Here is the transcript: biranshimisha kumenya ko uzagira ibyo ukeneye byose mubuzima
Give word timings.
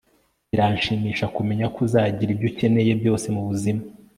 biranshimisha 0.49 1.25
kumenya 1.35 1.65
ko 1.73 1.77
uzagira 1.85 2.29
ibyo 2.33 2.47
ukeneye 2.51 2.91
byose 3.01 3.25
mubuzima 3.35 3.83